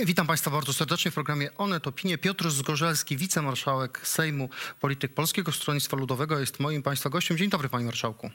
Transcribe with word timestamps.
Witam 0.00 0.26
Państwa 0.26 0.50
bardzo 0.50 0.72
serdecznie 0.72 1.10
w 1.10 1.14
programie 1.14 1.54
Onet 1.54 1.86
Opinie. 1.86 2.18
Piotr 2.18 2.50
Zgorzelski, 2.50 3.16
wicemarszałek 3.16 4.00
Sejmu, 4.04 4.48
polityk 4.80 5.14
Polskiego 5.14 5.52
Stronnictwa 5.52 5.96
Ludowego 5.96 6.38
jest 6.38 6.60
moim 6.60 6.82
Państwa 6.82 7.10
gościem. 7.10 7.38
Dzień 7.38 7.50
dobry 7.50 7.68
Panie 7.68 7.84
Marszałku. 7.84 8.30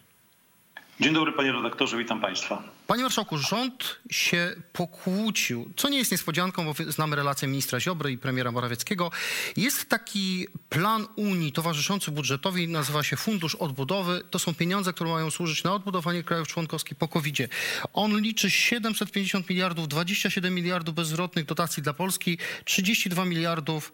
Dzień 1.02 1.14
dobry 1.14 1.32
panie 1.32 1.52
redaktorze, 1.52 1.98
witam 1.98 2.21
państwa. 2.21 2.64
Panie 2.88 3.04
Marszałku, 3.04 3.38
rząd 3.38 4.00
się 4.10 4.55
pokłócił, 4.73 5.74
co 5.75 5.89
nie 5.89 5.98
jest 5.98 6.12
niespodzianką, 6.12 6.66
bo 6.66 6.74
znamy 6.88 7.16
relację 7.16 7.48
ministra 7.48 7.80
Ziobry 7.80 8.12
i 8.12 8.18
premiera 8.18 8.52
Morawieckiego. 8.52 9.11
Jest 9.57 9.89
taki 9.89 10.48
plan 10.70 11.07
Unii 11.16 11.52
towarzyszący 11.52 12.11
budżetowi, 12.11 12.68
nazywa 12.68 13.04
się 13.04 13.16
Fundusz 13.18 13.56
Odbudowy. 13.56 14.24
To 14.29 14.39
są 14.39 14.56
pieniądze, 14.56 14.93
które 14.93 15.10
mają 15.10 15.32
służyć 15.32 15.64
na 15.64 15.74
odbudowanie 15.74 16.24
krajów 16.24 16.48
członkowskich 16.48 16.98
po 16.98 17.07
covid 17.07 17.36
-zie. 17.36 17.47
On 17.93 18.21
liczy 18.21 18.52
750 18.52 19.50
miliardów, 19.50 19.88
27 19.88 20.56
miliardów 20.56 20.96
bezzwrotnych 20.96 21.46
dotacji 21.46 21.83
dla 21.83 21.93
Polski, 21.93 22.38
32 22.65 23.25
miliardów, 23.25 23.92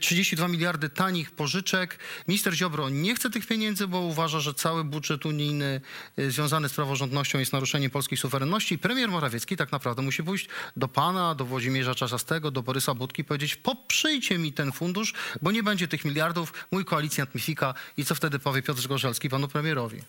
32 0.00 0.48
miliardy 0.48 0.88
tanich 0.88 1.30
pożyczek. 1.30 1.98
Minister 2.28 2.54
Ziobro 2.54 2.88
nie 2.88 3.14
chce 3.14 3.30
tych 3.30 3.46
pieniędzy, 3.46 3.86
bo 3.86 4.00
uważa, 4.00 4.40
że 4.40 4.54
cały 4.54 4.84
budżet 4.84 5.26
unijny 5.26 5.80
związany 6.28 6.45
z 6.48 6.74
praworządnością 6.74 7.38
jest 7.38 7.52
naruszeniem 7.52 7.90
polskiej 7.90 8.18
suwerenności. 8.18 8.78
Premier 8.78 9.08
Morawiecki 9.08 9.56
tak 9.56 9.72
naprawdę 9.72 10.02
musi 10.02 10.22
pójść 10.22 10.48
do 10.76 10.88
pana, 10.88 11.34
do 11.34 11.44
Włodzimierza 11.44 11.94
Czarzastego, 11.94 12.50
do 12.50 12.62
Borysa 12.62 12.94
Budki 12.94 13.22
i 13.22 13.24
powiedzieć 13.24 13.56
poprzyjcie 13.56 14.38
mi 14.38 14.52
ten 14.52 14.72
fundusz, 14.72 15.14
bo 15.42 15.52
nie 15.52 15.62
będzie 15.62 15.88
tych 15.88 16.04
miliardów, 16.04 16.52
mój 16.70 16.84
koalicjant 16.84 17.34
mi 17.34 17.40
fika. 17.40 17.74
I 17.96 18.04
co 18.04 18.14
wtedy 18.14 18.38
powie 18.38 18.62
Piotr 18.62 18.80
Zgorzelski 18.80 19.28
panu 19.28 19.48
premierowi? 19.48 20.00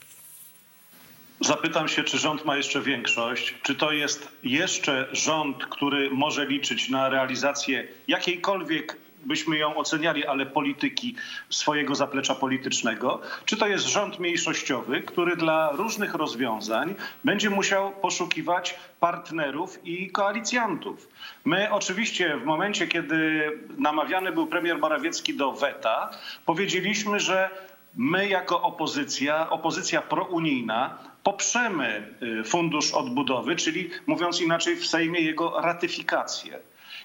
Zapytam 1.41 1.87
się, 1.87 2.03
czy 2.03 2.17
rząd 2.17 2.45
ma 2.45 2.57
jeszcze 2.57 2.81
większość? 2.81 3.55
Czy 3.63 3.75
to 3.75 3.91
jest 3.91 4.27
jeszcze 4.43 5.07
rząd, 5.11 5.65
który 5.65 6.09
może 6.09 6.45
liczyć 6.45 6.89
na 6.89 7.09
realizację 7.09 7.87
jakiejkolwiek 8.07 8.97
byśmy 9.25 9.57
ją 9.57 9.75
oceniali, 9.75 10.25
ale 10.25 10.45
polityki 10.45 11.15
swojego 11.49 11.95
zaplecza 11.95 12.35
politycznego, 12.35 13.21
czy 13.45 13.57
to 13.57 13.67
jest 13.67 13.85
rząd 13.85 14.19
mniejszościowy, 14.19 15.01
który 15.01 15.35
dla 15.35 15.71
różnych 15.71 16.13
rozwiązań 16.13 16.95
będzie 17.23 17.49
musiał 17.49 17.91
poszukiwać 17.91 18.75
partnerów 18.99 19.79
i 19.85 20.11
koalicjantów. 20.11 21.09
My 21.45 21.71
oczywiście 21.71 22.37
w 22.37 22.45
momencie, 22.45 22.87
kiedy 22.87 23.51
namawiany 23.77 24.31
był 24.31 24.47
premier 24.47 24.77
Morawiecki 24.77 25.33
do 25.33 25.51
weta, 25.51 26.09
powiedzieliśmy, 26.45 27.19
że 27.19 27.49
my 27.95 28.27
jako 28.27 28.61
opozycja, 28.61 29.49
opozycja 29.49 30.01
prounijna, 30.01 30.97
poprzemy 31.23 32.15
y, 32.41 32.43
Fundusz 32.43 32.91
Odbudowy, 32.91 33.55
czyli 33.55 33.89
mówiąc 34.07 34.41
inaczej 34.41 34.75
w 34.75 34.87
Sejmie 34.87 35.21
jego 35.21 35.61
ratyfikację. 35.61 36.59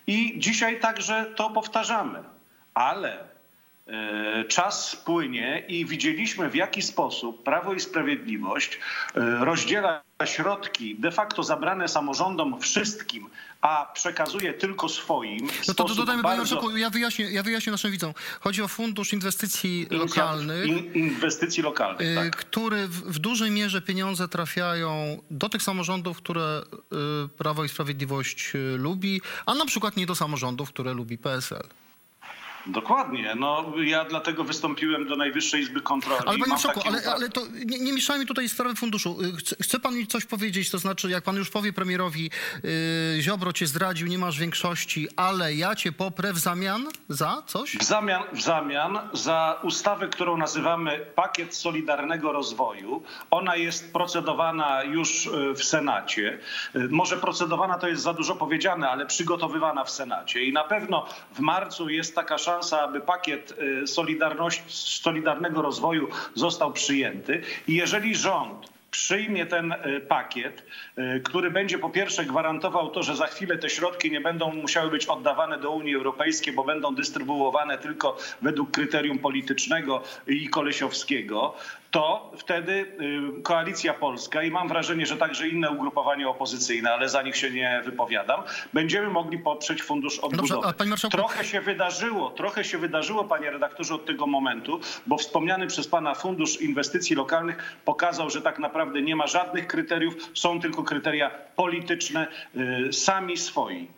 I 0.07 0.39
dzisiaj 0.39 0.81
także 0.81 1.27
to 1.37 1.51
powtarzamy. 1.51 2.25
Ale 2.75 3.32
czas 4.49 4.97
płynie 4.97 5.65
i 5.69 5.87
widzieliśmy 5.87 6.51
w 6.51 6.55
jaki 6.55 6.83
sposób 6.83 7.43
Prawo 7.43 7.75
i 7.75 7.81
Sprawiedliwość 7.81 8.79
e, 9.15 9.45
rozdziela 9.45 10.03
środki 10.25 10.97
de 10.99 11.11
facto 11.11 11.43
zabrane 11.43 11.89
samorządom 11.89 12.61
wszystkim, 12.61 13.29
a 13.61 13.91
przekazuje 13.95 14.53
tylko 14.53 14.89
swoim. 14.89 15.49
No 15.69 15.75
to 15.75 15.85
dodajmy, 15.85 16.23
bardzo... 16.23 16.23
panie 16.23 16.39
marszałku, 16.39 16.77
ja 16.77 16.91
wyjaśnię, 16.91 17.31
ja 17.31 17.43
wyjaśnię 17.43 17.73
naszym 17.73 17.91
widzom. 17.91 18.15
Chodzi 18.41 18.63
o 18.63 18.69
Fundusz 18.69 19.13
Inwestycji 19.13 19.87
Lokalnych. 19.91 20.67
In, 20.67 20.93
inwestycji 20.95 21.63
lokalnych, 21.63 22.09
y, 22.09 22.15
tak. 22.15 22.37
Który 22.37 22.89
w, 22.89 23.03
w, 23.03 23.19
dużej 23.19 23.51
mierze 23.51 23.83
pieniądze 23.83 24.29
trafiają 24.29 25.23
do 25.31 25.49
tych 25.49 25.63
samorządów, 25.63 26.17
które 26.17 26.63
Prawo 27.39 27.65
i 27.65 27.69
Sprawiedliwość 27.69 28.53
lubi, 28.79 29.21
a 29.47 29.55
na 29.55 29.67
przykład 29.67 29.97
nie 29.97 30.07
do 30.07 30.15
samorządów, 30.15 30.69
które 30.69 30.95
lubi 30.95 31.19
PSL. 31.19 31.69
Dokładnie. 32.67 33.35
No, 33.35 33.73
ja 33.85 34.05
dlatego 34.05 34.45
wystąpiłem 34.45 35.07
do 35.07 35.17
Najwyższej 35.17 35.61
Izby 35.61 35.81
Kontroli. 35.81 36.23
Ale 36.27 36.39
panie 36.39 36.51
marszałku, 36.51 36.81
ale, 36.87 37.03
ale 37.13 37.29
to 37.29 37.41
nie, 37.67 37.79
nie 37.79 37.93
mieszajmy 37.93 38.27
tutaj 38.27 38.49
sprawy 38.49 38.75
funduszu. 38.75 39.23
Y, 39.23 39.37
chce, 39.37 39.57
chce, 39.61 39.81
pan 39.81 39.95
mi 39.95 40.07
coś 40.07 40.25
powiedzieć, 40.25 40.71
to 40.71 40.79
znaczy 40.79 41.11
jak 41.11 41.25
pan 41.25 41.37
już 41.37 41.51
powie 41.51 41.73
premierowi 41.73 42.31
yy, 42.63 43.23
Ziobro 43.23 43.53
cię 43.53 43.67
zdradził, 43.67 44.07
nie 44.07 44.19
masz 44.19 44.39
większości, 44.39 45.09
ale 45.17 45.55
ja 45.55 45.77
cię 45.77 45.93
poprę 45.93 46.33
w 46.33 46.39
zamian 46.39 46.87
za 47.09 47.43
coś? 47.47 47.77
W 47.77 47.83
zamian, 47.83 48.23
w 48.33 48.43
zamian 48.43 48.99
za 49.13 49.61
ustawę, 49.63 50.09
którą 50.09 50.37
nazywamy 50.37 51.07
Pakiet 51.15 51.55
Solidarnego 51.55 52.33
Rozwoju. 52.33 53.03
Ona 53.31 53.57
jest 53.57 53.93
procedowana 53.93 54.83
już 54.83 55.27
y, 55.27 55.55
w 55.55 55.65
Senacie. 55.65 56.39
Y, 56.77 56.89
może 56.91 57.17
procedowana 57.17 57.79
to 57.79 57.89
jest 57.89 58.03
za 58.03 58.15
dużo 58.15 58.35
powiedziane, 58.35 58.91
ale 58.91 59.07
przygotowywana 59.07 59.85
w 59.85 59.91
Senacie. 59.91 60.45
I 60.45 60.53
na 60.53 60.65
pewno 60.65 61.07
w 61.35 61.41
marcu 61.41 61.89
jest 61.89 62.15
taka 62.15 62.39
szansa, 62.39 62.52
szansa, 62.53 62.83
aby 62.83 63.01
pakiet 63.01 63.55
y, 63.83 63.87
Solidarnego 65.03 65.63
Rozwoju 65.63 66.09
został 66.35 66.73
przyjęty. 66.73 67.43
I 67.69 67.75
jeżeli 67.75 68.15
rząd 68.15 68.73
przyjmie 68.91 69.47
ten 69.47 69.73
y, 69.73 70.01
pakiet, 70.01 70.67
y, 70.99 71.21
który 71.21 71.51
będzie 71.51 71.79
po 71.79 71.91
pierwsze 71.91 72.25
gwarantował 72.25 72.91
to, 72.91 73.03
że 73.03 73.17
za 73.17 73.27
chwilę 73.27 73.59
te 73.59 73.71
środki 73.71 74.11
nie 74.11 74.21
będą 74.21 74.53
musiały 74.53 74.91
być 74.91 75.07
oddawane 75.07 75.59
do 75.59 75.71
Unii 75.71 75.95
Europejskiej, 75.95 76.53
bo 76.53 76.65
będą 76.65 76.95
dystrybuowane 76.95 77.79
tylko 77.79 78.17
według 78.43 78.71
kryterium 78.71 79.19
politycznego 79.19 80.03
i 80.27 80.49
kolesiowskiego, 80.49 81.55
to 81.93 82.31
wtedy 82.37 82.73
y, 83.39 83.43
Koalicja 83.43 83.95
Polska 83.95 84.43
i 84.43 84.51
mam 84.51 84.69
wrażenie, 84.69 85.07
że 85.07 85.17
także 85.17 85.49
inne 85.49 85.71
ugrupowania 85.71 86.29
opozycyjne, 86.29 86.93
ale 86.93 87.09
za 87.09 87.23
nich 87.23 87.37
się 87.37 87.51
nie 87.51 87.83
wypowiadam, 87.85 88.43
będziemy 88.73 89.09
mogli 89.09 89.39
poprzeć 89.39 89.83
Fundusz 89.83 90.19
Odbudowy. 90.19 90.75
Dobrze. 90.79 91.09
Trochę 91.09 91.45
się 91.45 91.61
wydarzyło, 91.61 92.31
trochę 92.31 92.65
się 92.65 92.79
wydarzyło, 92.79 93.25
panie 93.25 93.51
redaktorze, 93.51 93.95
od 93.95 94.07
tego 94.07 94.27
momentu, 94.27 94.81
bo 95.07 95.19
wspomniany 95.19 95.67
przez 95.67 95.89
pana 95.89 96.15
Fundusz 96.15 96.61
Inwestycji 96.61 97.17
Lokalnych 97.17 97.77
pokazał, 97.85 98.31
że 98.31 98.43
tak 98.43 98.59
naprawdę 98.59 99.03
nie 99.03 99.17
ma 99.17 99.27
żadnych 99.27 99.67
kryteriów, 99.67 100.15
są 100.35 100.61
tylko 100.61 100.83
kryteria 100.83 101.31
polityczne, 101.63 102.29
y, 102.89 102.93
sami 102.93 103.37
swoi. 103.37 103.89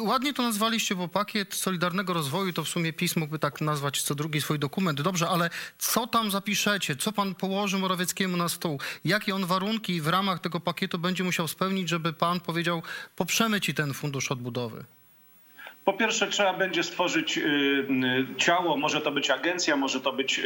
Ładnie 0.00 0.34
to 0.34 0.42
nazwaliście, 0.42 0.94
bo 0.94 1.08
pakiet 1.08 1.54
Solidarnego 1.54 2.12
Rozwoju 2.12 2.52
to 2.52 2.64
w 2.64 2.68
sumie 2.68 2.92
PiS 2.92 3.16
mógłby 3.16 3.38
tak 3.38 3.60
nazwać 3.60 4.02
co 4.02 4.14
drugi 4.14 4.40
swój 4.40 4.58
dokument. 4.58 5.00
Dobrze, 5.02 5.28
ale 5.28 5.50
co 5.78 6.06
tam 6.06 6.30
zapiszecie? 6.30 6.96
Co 6.96 7.12
pan 7.12 7.34
położy 7.34 7.78
Morawieckiemu 7.78 8.36
na 8.36 8.48
stół? 8.48 8.80
Jakie 9.04 9.34
on 9.34 9.46
warunki 9.46 10.00
w 10.00 10.08
ramach 10.08 10.40
tego 10.40 10.60
pakietu 10.60 10.98
będzie 10.98 11.24
musiał 11.24 11.48
spełnić, 11.48 11.88
żeby 11.88 12.12
pan 12.12 12.40
powiedział, 12.40 12.82
poprzemy 13.16 13.60
ci 13.60 13.74
ten 13.74 13.94
fundusz 13.94 14.32
odbudowy? 14.32 14.84
Po 15.84 15.92
pierwsze, 15.92 16.26
trzeba 16.26 16.54
będzie 16.54 16.82
stworzyć 16.82 17.38
y, 17.38 17.40
y, 17.42 18.36
ciało, 18.36 18.76
może 18.76 19.00
to 19.00 19.12
być 19.12 19.30
agencja, 19.30 19.76
może 19.76 20.00
to 20.00 20.12
być 20.12 20.38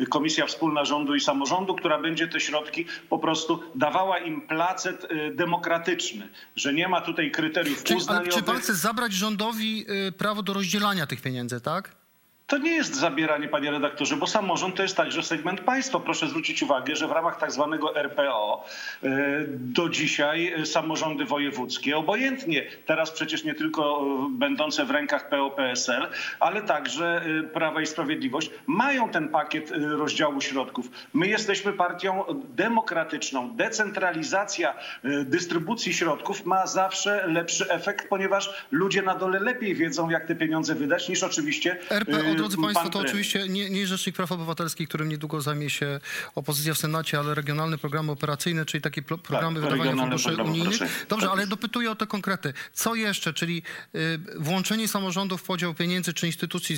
y, 0.00 0.06
Komisja 0.06 0.46
Wspólna 0.46 0.84
Rządu 0.84 1.14
i 1.14 1.20
Samorządu, 1.20 1.74
która 1.74 1.98
będzie 1.98 2.28
te 2.28 2.40
środki 2.40 2.86
po 3.08 3.18
prostu 3.18 3.62
dawała 3.74 4.18
im 4.18 4.40
placet 4.40 5.06
demokratyczny, 5.32 6.28
że 6.56 6.74
nie 6.74 6.88
ma 6.88 7.00
tutaj 7.00 7.30
kryteriów 7.30 7.84
Czyli, 7.84 7.98
uznaniowych. 7.98 8.32
Ale 8.32 8.42
czy 8.42 8.46
pan 8.46 8.58
chce 8.58 8.74
zabrać 8.74 9.12
rządowi 9.12 9.86
prawo 10.18 10.42
do 10.42 10.52
rozdzielania 10.52 11.06
tych 11.06 11.22
pieniędzy, 11.22 11.60
tak? 11.60 12.03
To 12.46 12.58
nie 12.58 12.70
jest 12.70 12.94
zabieranie, 12.94 13.48
panie 13.48 13.70
redaktorze, 13.70 14.16
bo 14.16 14.26
samorząd 14.26 14.74
to 14.74 14.82
jest 14.82 14.96
także 14.96 15.22
segment 15.22 15.60
państwa. 15.60 16.00
Proszę 16.00 16.28
zwrócić 16.28 16.62
uwagę, 16.62 16.96
że 16.96 17.08
w 17.08 17.10
ramach 17.10 17.38
tak 17.38 17.52
zwanego 17.52 17.96
RPO 17.96 18.64
e, 19.02 19.08
do 19.48 19.88
dzisiaj 19.88 20.54
samorządy 20.64 21.24
wojewódzkie, 21.24 21.96
obojętnie 21.96 22.66
teraz 22.86 23.10
przecież 23.10 23.44
nie 23.44 23.54
tylko 23.54 24.06
e, 24.26 24.28
będące 24.30 24.84
w 24.84 24.90
rękach 24.90 25.28
PO-PSL, 25.28 26.08
ale 26.40 26.62
także 26.62 27.22
e, 27.40 27.42
Prawa 27.42 27.82
i 27.82 27.86
Sprawiedliwość, 27.86 28.50
mają 28.66 29.08
ten 29.08 29.28
pakiet 29.28 29.72
rozdziału 29.74 30.40
środków. 30.40 30.88
My 31.14 31.28
jesteśmy 31.28 31.72
partią 31.72 32.24
demokratyczną. 32.48 33.56
Decentralizacja 33.56 34.74
dystrybucji 35.24 35.94
środków 35.94 36.44
ma 36.44 36.66
zawsze 36.66 37.26
lepszy 37.26 37.70
efekt, 37.70 38.08
ponieważ 38.08 38.66
ludzie 38.70 39.02
na 39.02 39.14
dole 39.14 39.40
lepiej 39.40 39.74
wiedzą, 39.74 40.10
jak 40.10 40.26
te 40.26 40.34
pieniądze 40.34 40.74
wydać, 40.74 41.08
niż 41.08 41.22
oczywiście 41.22 41.76
RPO 41.90 42.33
drodzy 42.36 42.56
Państwo, 42.56 42.90
to 42.90 42.98
oczywiście 42.98 43.48
nie, 43.48 43.70
nie 43.70 43.86
Rzecznik 43.86 44.16
Praw 44.16 44.32
Obywatelskich, 44.32 44.88
którym 44.88 45.08
niedługo 45.08 45.40
zajmie 45.40 45.70
się 45.70 46.00
opozycja 46.34 46.74
w 46.74 46.78
Senacie, 46.78 47.18
ale 47.18 47.34
regionalne 47.34 47.78
programy 47.78 48.12
operacyjne, 48.12 48.66
czyli 48.66 48.82
takie 48.82 49.02
pro, 49.02 49.18
programy 49.18 49.60
tak, 49.60 49.70
wydawania 49.70 50.02
funduszy 50.02 50.42
unijnych. 50.42 51.06
Dobrze, 51.08 51.30
ale 51.30 51.46
dopytuję 51.46 51.90
o 51.90 51.94
te 51.94 52.06
konkrety. 52.06 52.52
Co 52.72 52.94
jeszcze, 52.94 53.32
czyli 53.32 53.62
y, 53.94 54.18
włączenie 54.38 54.88
samorządów 54.88 55.40
w 55.40 55.44
podział 55.44 55.74
pieniędzy, 55.74 56.12
czy 56.12 56.26
instytucji, 56.26 56.76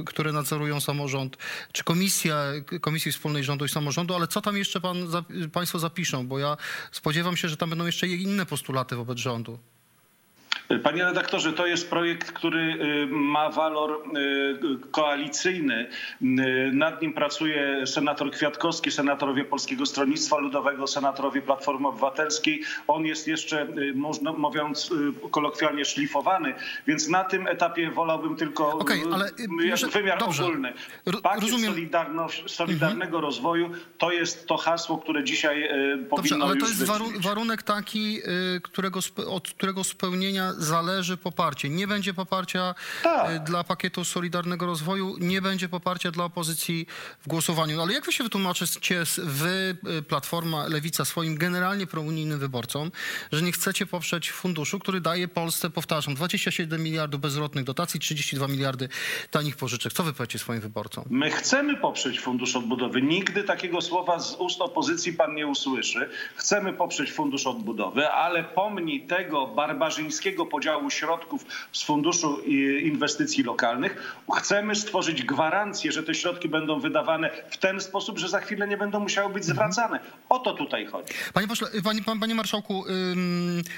y, 0.00 0.04
które 0.04 0.32
nadzorują 0.32 0.80
samorząd, 0.80 1.36
czy 1.72 1.84
komisja, 1.84 2.36
Komisji 2.80 3.12
Wspólnej 3.12 3.44
Rządu 3.44 3.64
i 3.64 3.68
Samorządu, 3.68 4.14
ale 4.14 4.26
co 4.26 4.40
tam 4.40 4.56
jeszcze 4.56 4.80
pan, 4.80 4.96
Państwo 5.52 5.78
zapiszą, 5.78 6.26
bo 6.26 6.38
ja 6.38 6.56
spodziewam 6.92 7.36
się, 7.36 7.48
że 7.48 7.56
tam 7.56 7.70
będą 7.70 7.86
jeszcze 7.86 8.06
inne 8.06 8.46
postulaty 8.46 8.96
wobec 8.96 9.18
rządu. 9.18 9.58
Panie 10.78 11.04
redaktorze, 11.04 11.52
to 11.52 11.66
jest 11.66 11.90
projekt, 11.90 12.32
który 12.32 12.60
y, 12.60 13.06
ma 13.06 13.50
walor 13.50 13.90
y, 13.92 14.90
koalicyjny. 14.90 15.88
Y, 16.22 16.70
nad 16.72 17.02
nim 17.02 17.12
pracuje 17.12 17.86
senator 17.86 18.30
Kwiatkowski, 18.30 18.90
senatorowie 18.90 19.44
Polskiego 19.44 19.86
Stronnictwa 19.86 20.38
Ludowego, 20.38 20.86
senatorowie 20.86 21.42
Platformy 21.42 21.88
Obywatelskiej. 21.88 22.62
On 22.88 23.06
jest 23.06 23.28
jeszcze, 23.28 23.66
można, 23.94 24.32
mówiąc 24.32 24.90
kolokwialnie, 25.30 25.84
szlifowany, 25.84 26.54
więc 26.86 27.08
na 27.08 27.24
tym 27.24 27.46
etapie 27.46 27.90
wolałbym 27.90 28.36
tylko 28.36 28.78
okay, 28.78 29.02
ale, 29.12 29.30
wymiar 29.92 30.18
dobrze. 30.18 30.44
ogólny. 30.44 30.72
Pakiet 31.22 31.42
Rozumiem. 31.42 31.74
Solidarnego 32.46 33.16
mhm. 33.16 33.24
Rozwoju 33.24 33.70
to 33.98 34.12
jest 34.12 34.46
to 34.46 34.56
hasło, 34.56 34.98
które 34.98 35.24
dzisiaj 35.24 35.68
powinno 36.10 36.38
Dobrze, 36.38 36.44
ale 36.44 36.56
to 36.56 36.66
jest 36.66 36.84
warunek 37.20 37.62
taki, 37.62 38.18
którego, 38.62 39.00
od 39.26 39.50
którego 39.50 39.84
spełnienia 39.84 40.52
zależy 40.60 41.16
poparcie. 41.16 41.68
Nie 41.68 41.86
będzie 41.86 42.14
poparcia 42.14 42.74
tak. 43.02 43.30
Y, 43.30 43.40
dla 43.40 43.64
pakietu 43.64 44.04
Solidarnego 44.04 44.66
Rozwoju, 44.66 45.16
nie 45.20 45.42
będzie 45.42 45.68
poparcia 45.68 46.10
dla 46.10 46.24
opozycji 46.24 46.86
w 47.20 47.28
głosowaniu. 47.28 47.80
Ale 47.80 47.92
jak 47.92 48.06
wy 48.06 48.12
się 48.12 48.24
wytłumaczycie, 48.24 49.02
wy, 49.18 49.76
y, 49.98 50.02
Platforma, 50.02 50.66
Lewica, 50.66 51.04
swoim 51.04 51.38
generalnie 51.38 51.86
prounijnym 51.86 52.38
wyborcom, 52.38 52.90
że 53.32 53.42
nie 53.42 53.52
chcecie 53.52 53.86
poprzeć 53.86 54.30
funduszu, 54.32 54.78
który 54.78 55.00
daje 55.00 55.28
Polsce, 55.28 55.70
powtarzam, 55.70 56.14
27 56.14 56.82
miliardów 56.82 57.20
bezrotnych 57.20 57.64
dotacji, 57.64 58.00
32 58.00 58.48
miliardy 58.48 58.88
tanich 59.30 59.56
pożyczek. 59.56 59.92
Co 59.92 60.02
wy 60.02 60.12
powiecie 60.12 60.38
swoim 60.38 60.60
wyborcom? 60.60 61.04
My 61.10 61.30
chcemy 61.30 61.76
poprzeć 61.76 62.20
Fundusz 62.20 62.56
Odbudowy. 62.56 63.02
Nigdy 63.02 63.44
takiego 63.44 63.80
słowa 63.80 64.18
z 64.18 64.34
ust 64.34 64.60
opozycji 64.60 65.12
pan 65.12 65.34
nie 65.34 65.46
usłyszy. 65.46 66.08
Chcemy 66.36 66.72
poprzeć 66.72 67.12
Fundusz 67.12 67.46
Odbudowy, 67.46 68.08
ale 68.08 68.44
pomni 68.44 69.00
tego 69.00 69.46
barbarzyńskiego 69.46 70.39
podziału 70.46 70.90
środków 70.90 71.46
z 71.72 71.82
Funduszu 71.82 72.40
Inwestycji 72.82 73.44
Lokalnych. 73.44 74.22
Chcemy 74.36 74.74
stworzyć 74.74 75.22
gwarancję, 75.22 75.92
że 75.92 76.02
te 76.02 76.14
środki 76.14 76.48
będą 76.48 76.80
wydawane 76.80 77.30
w 77.50 77.56
ten 77.56 77.80
sposób, 77.80 78.18
że 78.18 78.28
za 78.28 78.40
chwilę 78.40 78.68
nie 78.68 78.76
będą 78.76 79.00
musiały 79.00 79.32
być 79.32 79.44
zwracane. 79.44 80.00
O 80.28 80.38
to 80.38 80.54
tutaj 80.54 80.86
chodzi. 80.86 81.14
Panie, 81.32 81.48
pośle, 81.48 81.68
panie, 81.84 82.00
panie 82.20 82.34
marszałku, 82.34 82.84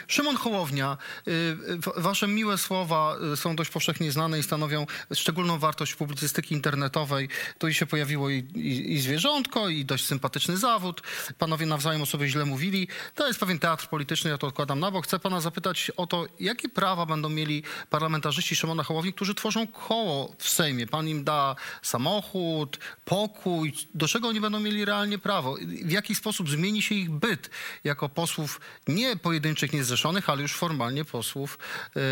Szymon 0.07 0.37
Hołownia, 0.37 0.97
y, 1.29 1.57
wasze 1.97 2.29
miłe 2.29 2.59
słowa 2.59 3.17
y, 3.33 3.37
są 3.37 3.57
dość 3.57 3.71
powszechnie 3.71 4.13
znane 4.13 4.39
i 4.39 4.43
stanowią 4.43 4.87
szczególną 5.15 5.59
wartość 5.59 5.95
publicystyki 5.95 6.55
internetowej. 6.55 7.29
Tu 7.59 7.73
się 7.73 7.87
pojawiło 7.87 8.31
i, 8.31 8.37
i, 8.55 8.93
i 8.93 9.01
zwierzątko, 9.01 9.69
i 9.69 9.85
dość 9.85 10.07
sympatyczny 10.07 10.57
zawód. 10.57 11.03
Panowie 11.39 11.67
nawzajem 11.67 12.03
o 12.03 12.07
sobie 12.07 12.29
źle 12.29 12.45
mówili. 12.45 12.89
To 13.15 13.27
jest 13.27 13.41
pewien 13.41 13.59
teatr 13.59 13.89
polityczny, 13.89 14.31
ja 14.31 14.39
to 14.39 14.47
odkładam 14.47 14.81
na 14.81 14.91
bok. 14.91 15.05
Chcę 15.05 15.19
pana 15.19 15.41
zapytać 15.41 15.91
o 15.97 16.07
to, 16.07 16.27
jakie 16.53 16.69
prawa 16.69 17.07
będą 17.07 17.29
mieli 17.29 17.63
parlamentarzyści 17.91 18.57
Szymona 18.57 18.83
Hołowni, 18.83 19.13
którzy 19.13 19.35
tworzą 19.35 19.67
koło 19.67 20.35
w 20.39 20.49
Sejmie. 20.49 20.87
Pan 20.87 21.09
im 21.09 21.25
da 21.25 21.57
samochód, 21.83 22.79
pokój. 23.05 23.73
Do 23.95 24.09
czego 24.09 24.29
oni 24.29 24.41
będą 24.41 24.61
mieli 24.61 24.85
realnie 24.85 25.19
prawo? 25.19 25.57
W 25.85 25.91
jaki 25.91 26.15
sposób 26.15 26.51
zmieni 26.51 26.83
się 26.83 26.95
ich 26.95 27.11
byt 27.11 27.51
jako 27.85 28.09
posłów 28.09 28.61
nie 28.89 29.17
pojedynczych, 29.17 29.73
niezrzeszonych, 29.73 30.31
ale 30.31 30.43
już 30.43 30.55
formalnie 30.55 31.05
posłów 31.05 31.59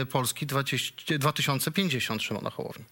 y, 0.02 0.06
Polski 0.06 0.46
20, 0.46 1.18
2050 1.18 2.22
Szymona 2.22 2.50
Hołowni? 2.50 2.84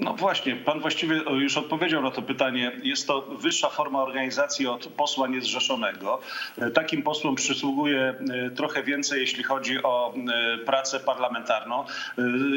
No 0.00 0.14
właśnie, 0.14 0.56
pan 0.56 0.80
właściwie 0.80 1.16
już 1.16 1.56
odpowiedział 1.56 2.02
na 2.02 2.10
to 2.10 2.22
pytanie. 2.22 2.72
Jest 2.82 3.06
to 3.06 3.22
wyższa 3.22 3.68
forma 3.68 4.02
organizacji 4.02 4.66
od 4.66 4.86
posła 4.86 5.28
niezrzeszonego. 5.28 6.20
E, 6.58 6.70
takim 6.70 7.02
posłom 7.02 7.34
przysługuje 7.34 8.00
e, 8.00 8.50
trochę 8.50 8.82
więcej, 8.82 9.20
jeśli 9.20 9.42
chodzi 9.42 9.82
o 9.82 10.14
e, 10.14 10.58
pracę 10.58 11.00
parlamentarną, 11.00 11.84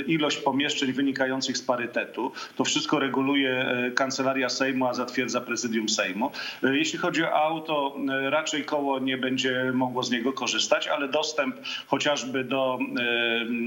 ilość 0.07 0.37
pomieszczeń 0.37 0.93
wynikających 0.93 1.57
z 1.57 1.61
parytetu. 1.61 2.31
To 2.55 2.63
wszystko 2.63 2.99
reguluje 2.99 3.65
Kancelaria 3.95 4.49
Sejmu, 4.49 4.87
a 4.87 4.93
zatwierdza 4.93 5.41
Prezydium 5.41 5.89
Sejmu. 5.89 6.31
Jeśli 6.63 6.99
chodzi 6.99 7.23
o 7.23 7.33
auto, 7.33 7.95
raczej 8.29 8.63
koło 8.63 8.99
nie 8.99 9.17
będzie 9.17 9.71
mogło 9.73 10.03
z 10.03 10.11
niego 10.11 10.33
korzystać, 10.33 10.87
ale 10.87 11.07
dostęp 11.07 11.55
chociażby 11.87 12.43
do, 12.43 12.79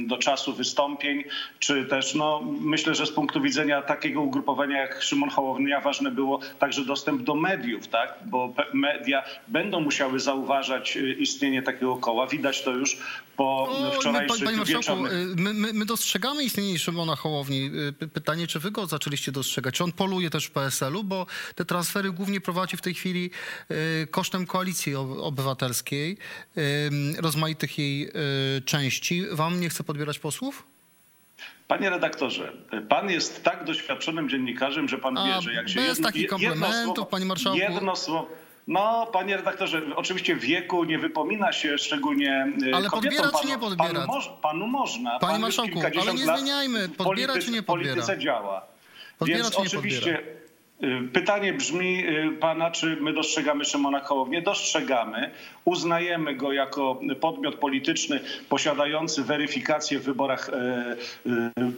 do 0.07 0.19
czasu 0.19 0.55
wystąpień, 0.55 1.25
czy 1.59 1.85
też, 1.85 2.15
no, 2.15 2.43
myślę, 2.61 2.95
że 2.95 3.07
z 3.07 3.11
punktu 3.11 3.41
widzenia 3.41 3.66
takiego 3.83 4.21
ugrupowania 4.21 4.81
jak 4.81 5.03
Szymon 5.03 5.31
Hołownia 5.31 5.81
ważne 5.81 6.11
było 6.11 6.41
także 6.59 6.85
dostęp 6.85 7.23
do 7.23 7.35
mediów, 7.35 7.89
tak? 7.89 8.19
bo 8.27 8.55
media 8.75 9.25
będą 9.49 9.81
musiały 9.81 10.21
zauważać 10.21 10.97
y, 10.97 11.13
istnienie 11.13 11.63
takiego 11.63 11.97
koła. 11.97 12.27
Widać 12.27 12.63
to 12.63 12.71
już 12.71 12.99
po 13.37 13.69
wczorajszych 14.01 14.45
Panie 14.45 14.57
Marszałku, 14.57 15.07
y, 15.07 15.11
my, 15.37 15.55
my, 15.55 15.73
my, 15.73 15.85
dostrzegamy 15.85 16.45
istnienie 16.45 16.79
Szymona 16.79 17.17
Hołowni. 17.17 17.71
Y, 18.03 18.09
pytanie, 18.09 18.47
czy 18.47 18.59
wy 18.59 18.71
go 18.71 18.87
zaczęliście 18.87 19.33
dostrzegać? 19.33 19.75
Czy 19.75 19.85
on 19.85 19.93
poluje 19.93 20.31
też 20.31 20.47
w 20.47 20.51
PSL-u? 20.51 21.05
Bo 21.05 21.27
te 21.55 21.65
transfery 21.65 22.13
głównie 22.13 22.41
prowadzi 22.41 22.77
w 22.77 22.81
tej 22.81 22.95
chwili 22.95 23.31
kosztem 24.11 24.47
koalicji 24.47 24.95
obywatelskiej, 24.95 26.19
rozmaitych 27.19 27.79
jej 27.79 28.11
części. 28.65 29.25
Wam 29.33 29.61
nie 29.61 29.69
chce 29.69 29.85
podbierać 29.85 30.19
posłów? 30.19 30.76
Panie 31.69 31.91
redaktorze, 31.91 32.53
pan 32.89 33.11
jest 33.11 33.45
tak 33.45 33.65
doświadczonym 33.65 34.29
dziennikarzem, 34.29 34.89
że 34.89 34.99
pan 34.99 35.19
A, 35.19 35.27
wie, 35.27 35.43
że 35.43 35.53
jak 35.53 35.69
się... 35.69 35.81
Jedno, 35.81 36.07
takich 36.07 36.29
komplementów, 36.29 36.95
słowo, 36.95 37.07
panie 37.07 37.25
marszałku. 37.25 37.59
Jedno 37.59 37.97
słowo, 37.97 38.29
no, 38.67 39.07
panie 39.13 39.37
redaktorze, 39.37 39.83
oczywiście 39.97 40.37
wieku 40.37 40.85
nie 40.85 40.99
wypomina 40.99 41.53
się 41.53 41.79
szczególnie 41.79 42.53
y, 42.63 42.75
Ale 42.75 42.89
kobietom. 42.89 42.91
podbiera 42.91 43.41
czy 43.41 43.47
nie 43.47 43.59
podbiera? 43.59 44.01
Panu, 44.01 44.07
moż, 44.07 44.31
panu 44.43 44.67
można. 44.67 45.19
Panie 45.19 45.33
pan 45.33 45.41
marszałku, 45.41 45.81
ale 46.03 46.15
nie 46.15 46.25
zmieniajmy. 46.25 46.89
Podbiera 46.89 47.39
czy 47.39 47.51
nie 47.51 47.63
podbiera? 47.63 47.93
W 47.93 47.95
polityce 47.95 48.19
działa. 48.19 48.67
Podbiera 49.19 49.43
Więc 49.43 49.55
czy 49.55 49.61
nie 49.61 49.67
oczywiście... 49.67 50.15
Podbiera? 50.15 50.46
Y, 50.85 51.09
pytanie 51.13 51.53
brzmi 51.53 52.05
y, 52.09 52.33
pana, 52.41 52.71
czy 52.71 52.97
my 52.97 53.13
dostrzegamy 53.13 53.65
Szymona 53.65 54.01
Hołownię? 54.01 54.43
Dostrzegamy. 54.43 55.31
Uznajemy 55.65 56.35
go 56.35 56.53
jako 56.53 57.01
podmiot 57.21 57.55
polityczny 57.55 58.21
posiadający 58.49 59.23
weryfikację 59.23 59.99
w 59.99 60.03
wyborach 60.03 60.49
e, 60.49 60.97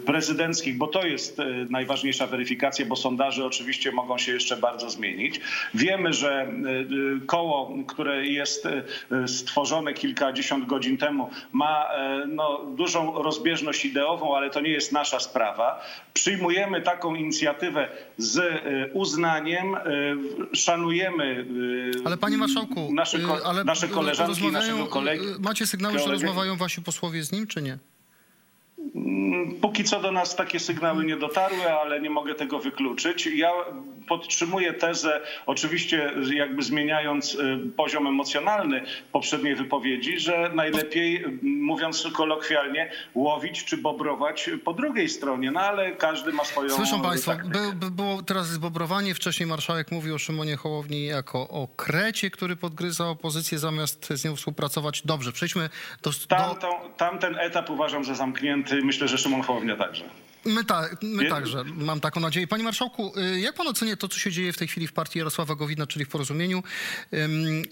prezydenckich, 0.06 0.76
bo 0.76 0.86
to 0.86 1.06
jest 1.06 1.38
najważniejsza 1.70 2.26
weryfikacja, 2.26 2.86
bo 2.86 2.96
sondaże 2.96 3.46
oczywiście 3.46 3.92
mogą 3.92 4.18
się 4.18 4.32
jeszcze 4.32 4.56
bardzo 4.56 4.90
zmienić. 4.90 5.40
Wiemy, 5.74 6.12
że 6.12 6.52
koło, 7.26 7.72
które 7.86 8.26
jest 8.26 8.68
stworzone 9.26 9.94
kilkadziesiąt 9.94 10.66
godzin 10.66 10.96
temu, 10.96 11.30
ma 11.52 11.88
no, 12.28 12.64
dużą 12.76 13.22
rozbieżność 13.22 13.84
ideową, 13.84 14.36
ale 14.36 14.50
to 14.50 14.60
nie 14.60 14.70
jest 14.70 14.92
nasza 14.92 15.20
sprawa. 15.20 15.84
Przyjmujemy 16.14 16.82
taką 16.82 17.14
inicjatywę 17.14 17.88
z 18.16 18.58
uznaniem, 18.92 19.76
szanujemy. 20.52 21.46
Ale 22.04 22.16
panie 22.16 22.36
marszałku, 22.36 22.94
nasze, 22.94 23.18
ale 23.44 23.64
nasze 23.64 23.88
koleżanki 23.88 24.52
naszego 24.52 24.86
kolegi. 24.86 25.24
Macie 25.38 25.66
sygnały, 25.66 25.98
że 25.98 26.06
rozmawiają 26.06 26.56
wasi 26.56 26.82
posłowie 26.82 27.22
z 27.22 27.32
nim, 27.32 27.46
czy 27.46 27.62
nie? 27.62 27.78
Mm, 28.94 29.54
póki 29.60 29.84
co 29.84 30.00
do 30.00 30.12
nas 30.12 30.36
takie 30.36 30.60
sygnały 30.60 31.04
nie 31.04 31.16
dotarły, 31.16 31.72
ale 31.72 32.00
nie 32.00 32.10
mogę 32.10 32.34
tego 32.34 32.58
wykluczyć. 32.58 33.26
Ja 33.26 33.50
podtrzymuję 34.08 34.72
tezę, 34.72 35.20
oczywiście 35.46 36.12
jakby 36.34 36.62
zmieniając 36.62 37.34
y, 37.34 37.58
poziom 37.76 38.06
emocjonalny 38.06 38.82
poprzedniej 39.12 39.54
wypowiedzi, 39.54 40.20
że 40.20 40.50
najlepiej, 40.54 41.24
mówiąc 41.42 42.08
kolokwialnie, 42.12 42.90
łowić 43.14 43.64
czy 43.64 43.76
bobrować 43.76 44.50
po 44.64 44.74
drugiej 44.74 45.08
stronie, 45.08 45.50
no 45.50 45.60
ale 45.60 45.92
każdy 45.92 46.32
ma 46.32 46.44
swoją 46.44 46.70
Słyszą 46.70 47.02
Państwo, 47.02 47.32
by, 47.74 47.90
było 47.90 48.22
teraz 48.22 48.46
zbobrowanie, 48.48 49.14
wcześniej 49.14 49.46
marszałek 49.48 49.92
mówił 49.92 50.14
o 50.14 50.18
Szymonie 50.18 50.56
Hołowni 50.56 51.06
jako 51.06 51.48
o 51.48 51.68
krecie, 51.76 52.30
który 52.30 52.56
podgryza 52.56 53.08
opozycję 53.08 53.58
zamiast 53.58 54.08
z 54.10 54.24
nią 54.24 54.36
współpracować. 54.36 55.02
Dobrze, 55.04 55.32
przejdźmy 55.32 55.68
do... 56.02 56.10
Tamtą, 56.28 56.68
tamten 56.96 57.38
etap 57.38 57.70
uważam 57.70 58.04
za 58.04 58.14
zamknięty, 58.14 58.82
myślę, 58.82 59.08
że 59.08 59.18
Szymon 59.18 59.42
Hołownia 59.42 59.76
także. 59.76 60.04
My, 60.44 60.64
ta, 60.64 60.88
my 61.02 61.28
także, 61.28 61.64
mam 61.64 62.00
taką 62.00 62.20
nadzieję. 62.20 62.46
Panie 62.46 62.64
Marszałku, 62.64 63.12
y, 63.18 63.40
jak 63.40 63.54
pan 63.54 63.68
ocenia 63.68 63.96
to, 63.96 64.08
co 64.08 64.18
się 64.18 64.32
dzieje 64.32 64.52
w 64.52 64.56
tej 64.56 64.68
chwili 64.68 64.86
w 64.86 64.92
partii 64.92 65.18
Jarosława 65.18 65.54
Gowina, 65.54 65.86
czyli 65.86 66.04
w 66.04 66.08
Porozumieniu? 66.08 66.62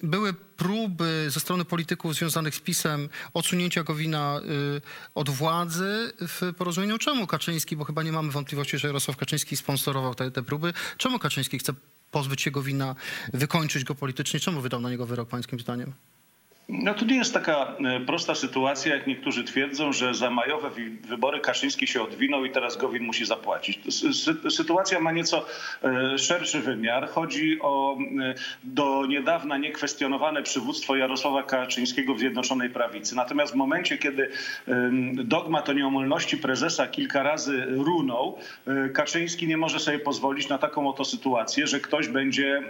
Były 0.02 0.34
próby 0.56 1.26
ze 1.28 1.40
strony 1.40 1.64
polityków 1.64 2.14
związanych 2.14 2.54
z 2.54 2.60
PiSem 2.60 3.08
odsunięcia 3.34 3.82
Gowina 3.82 4.40
y, 4.76 4.80
od 5.14 5.30
władzy 5.30 6.12
w 6.20 6.52
Porozumieniu. 6.58 6.98
Czemu 6.98 7.26
Kaczyński, 7.26 7.76
bo 7.76 7.84
chyba 7.84 8.02
nie 8.02 8.12
mamy 8.12 8.30
wątpliwości, 8.30 8.78
że 8.78 8.88
Jarosław 8.88 9.16
Kaczyński 9.16 9.56
sponsorował 9.56 10.14
te, 10.14 10.30
te 10.30 10.42
próby, 10.42 10.72
czemu 10.98 11.18
Kaczyński 11.18 11.58
chce 11.58 11.72
pozbyć 12.10 12.42
się 12.42 12.50
Gowina, 12.50 12.94
wykończyć 13.32 13.84
go 13.84 13.94
politycznie? 13.94 14.40
Czemu 14.40 14.60
wydał 14.60 14.80
na 14.80 14.90
niego 14.90 15.06
wyrok, 15.06 15.28
pańskim 15.28 15.60
zdaniem? 15.60 15.92
No 16.68 16.94
to 16.94 17.04
nie 17.04 17.16
jest 17.16 17.34
taka 17.34 17.76
e, 17.84 18.00
prosta 18.00 18.34
sytuacja, 18.34 18.94
jak 18.94 19.06
niektórzy 19.06 19.44
twierdzą, 19.44 19.92
że 19.92 20.14
za 20.14 20.30
majowe 20.30 20.70
wybory 21.00 21.40
Kaszyński 21.40 21.86
się 21.86 22.02
odwinął 22.02 22.44
i 22.44 22.50
teraz 22.50 22.76
Gowin 22.76 23.02
musi 23.02 23.26
zapłacić. 23.26 23.80
Sytuacja 24.50 25.00
ma 25.00 25.12
nieco 25.12 25.46
e, 25.84 26.18
szerszy 26.18 26.60
wymiar. 26.60 27.08
Chodzi 27.08 27.58
o 27.60 27.98
e, 27.98 28.34
do 28.64 29.06
niedawna 29.06 29.58
niekwestionowane 29.58 30.42
przywództwo 30.42 30.96
Jarosława 30.96 31.42
Kaczyńskiego 31.42 32.14
w 32.14 32.18
Zjednoczonej 32.18 32.70
Prawicy. 32.70 33.16
Natomiast 33.16 33.52
w 33.52 33.56
momencie, 33.56 33.98
kiedy 33.98 34.30
dogmat 35.14 35.68
o 35.68 35.72
nieomylności 35.72 36.36
prezesa 36.36 36.86
kilka 36.86 37.22
razy 37.22 37.66
runął, 37.68 38.38
Kaczyński 38.94 39.46
nie 39.46 39.56
może 39.56 39.80
sobie 39.80 39.98
pozwolić 39.98 40.48
na 40.48 40.58
taką 40.58 40.88
oto 40.88 41.04
sytuację, 41.04 41.66
że 41.66 41.80
ktoś 41.80 42.08
będzie 42.08 42.62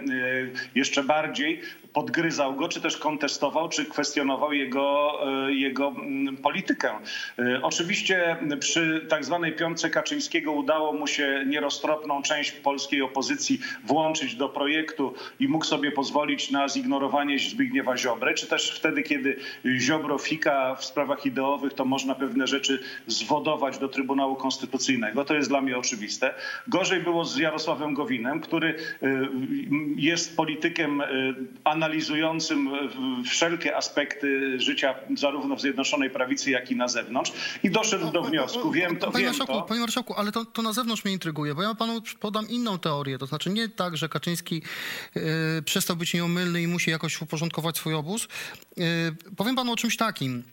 jeszcze 0.75 1.03
bardziej 1.03 1.61
podgryzał 1.93 2.55
go, 2.55 2.67
czy 2.67 2.81
też 2.81 2.97
kontestował, 2.97 3.69
czy 3.69 3.86
kwestionował 3.87 4.53
jego, 4.53 5.17
e, 5.47 5.53
jego 5.53 5.87
mm, 5.87 6.37
politykę. 6.37 6.91
E, 7.39 7.61
oczywiście 7.63 8.37
przy 8.59 9.05
tak 9.09 9.25
zwanej 9.25 9.53
piątce 9.53 9.89
Kaczyńskiego 9.89 10.51
udało 10.51 10.93
mu 10.93 11.07
się 11.07 11.43
nieroztropną 11.47 12.21
część 12.21 12.51
polskiej 12.51 13.01
opozycji 13.01 13.59
włączyć 13.83 14.35
do 14.35 14.49
projektu 14.49 15.13
i 15.39 15.47
mógł 15.47 15.65
sobie 15.65 15.91
pozwolić 15.91 16.51
na 16.51 16.69
zignorowanie 16.69 17.39
Zbigniewa 17.39 17.97
Ziobry, 17.97 18.33
czy 18.33 18.47
też 18.47 18.71
wtedy, 18.71 19.03
kiedy 19.03 19.35
Ziobro 19.77 20.17
fika 20.17 20.75
w 20.75 20.85
sprawach 20.85 21.25
ideowych, 21.25 21.73
to 21.73 21.85
można 21.85 22.15
pewne 22.15 22.47
rzeczy 22.47 22.79
zwodować 23.07 23.77
do 23.77 23.87
Trybunału 23.87 24.35
Konstytucyjnego. 24.35 25.25
To 25.25 25.33
jest 25.33 25.49
dla 25.49 25.61
mnie 25.61 25.77
oczywiste. 25.77 26.33
Gorzej 26.67 27.01
było 27.01 27.25
z 27.25 27.37
Jarosławem 27.37 27.93
Gowinem, 27.93 28.39
który 28.39 28.75
e, 29.03 29.07
jest 29.95 30.37
politykiem 30.37 31.01
analizującym 31.63 32.69
wszelkie 33.25 33.76
aspekty 33.77 34.59
życia 34.59 34.95
zarówno 35.17 35.55
w 35.55 35.61
Zjednoczonej 35.61 36.09
Prawicy, 36.09 36.51
jak 36.51 36.71
i 36.71 36.75
na 36.75 36.87
zewnątrz 36.87 37.31
i 37.63 37.71
doszedł 37.71 38.11
do 38.11 38.21
wniosku, 38.21 38.71
wiem 38.71 38.97
to, 38.97 39.11
panie 39.11 39.25
wiem 39.25 39.33
marszałku, 39.33 39.53
to. 39.53 39.61
Panie 39.61 39.79
marszałku, 39.79 40.13
ale 40.13 40.31
to, 40.31 40.45
to 40.45 40.61
na 40.61 40.73
zewnątrz 40.73 41.05
mnie 41.05 41.13
intryguje, 41.13 41.55
bo 41.55 41.63
ja 41.63 41.75
panu 41.75 42.01
podam 42.19 42.49
inną 42.49 42.79
teorię, 42.79 43.17
to 43.17 43.25
znaczy 43.25 43.49
nie 43.49 43.69
tak, 43.69 43.97
że 43.97 44.09
Kaczyński 44.09 44.61
yy, 45.15 45.21
przestał 45.65 45.95
być 45.95 46.13
nieomylny 46.13 46.61
i 46.61 46.67
musi 46.67 46.91
jakoś 46.91 47.21
uporządkować 47.21 47.77
swój 47.77 47.93
obóz. 47.93 48.27
Yy, 48.77 48.85
powiem 49.37 49.55
panu 49.55 49.71
o 49.71 49.75
czymś 49.75 49.97
takim. 49.97 50.43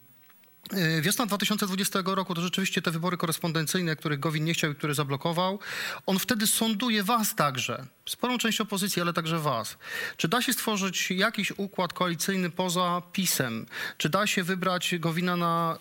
E, 0.73 1.01
wiosna 1.01 1.27
2020 1.27 2.03
roku 2.07 2.35
to 2.35 2.43
rzeczywiście 2.43 2.83
te 2.83 2.91
wybory 2.91 3.17
korespondencyjne, 3.17 3.97
których 3.97 4.21
Gowin 4.21 4.45
nie 4.45 4.55
chciał 4.55 4.71
i 4.71 4.75
które 4.75 4.95
zablokował. 4.95 5.59
On 6.07 6.19
wtedy 6.19 6.47
sąduje 6.47 7.03
was 7.03 7.35
także, 7.35 7.87
sporą 8.07 8.39
część 8.39 8.61
opozycji, 8.61 9.03
ale 9.03 9.13
także 9.13 9.39
was. 9.39 9.79
Czy 10.17 10.29
da 10.29 10.43
się 10.43 10.53
stworzyć 10.53 11.11
jakiś 11.11 11.53
układ 11.57 11.93
koalicyjny 11.93 12.51
poza 12.51 13.03
PiSem? 13.13 13.67
Czy 13.99 14.09
da 14.09 14.27
się 14.27 14.43
wybrać 14.43 14.95
Gowina 14.99 15.37
na, 15.37 15.79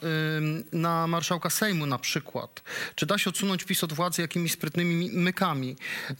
na 0.71 1.07
marszałka 1.07 1.49
Sejmu 1.49 1.85
na 1.85 1.99
przykład? 1.99 2.63
Czy 2.95 3.05
da 3.05 3.17
się 3.17 3.29
odsunąć 3.29 3.63
PiS 3.63 3.83
od 3.83 3.93
władzy 3.93 4.21
jakimiś 4.21 4.51
sprytnymi 4.51 5.09
mykami? 5.13 5.75
E, 6.09 6.15